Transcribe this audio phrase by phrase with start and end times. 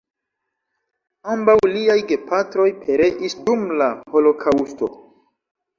[1.33, 4.95] Ambaŭ liaj gepatroj pereis dum la Holokaŭsto.